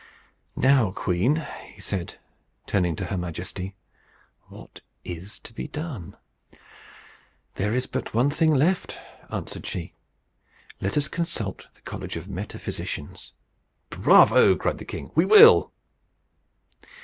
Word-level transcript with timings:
"Now, 0.55 0.89
queen," 0.89 1.45
he 1.75 1.79
said, 1.79 2.17
turning 2.65 2.95
to 2.95 3.05
her 3.05 3.17
Majesty, 3.17 3.75
"what 4.47 4.81
is 5.05 5.37
to 5.43 5.53
be 5.53 5.67
done?" 5.67 6.17
"There 7.53 7.75
is 7.75 7.85
but 7.85 8.11
one 8.11 8.31
thing 8.31 8.51
left," 8.51 8.97
answered 9.29 9.67
she. 9.67 9.93
"Let 10.81 10.97
us 10.97 11.07
consult 11.07 11.67
the 11.75 11.81
college 11.81 12.15
of 12.15 12.27
Metaphysicians." 12.27 13.33
"Bravo!" 13.91 14.55
cried 14.55 14.79
the 14.79 14.85
king; 14.85 15.11
"we 15.13 15.23
will." 15.25 15.71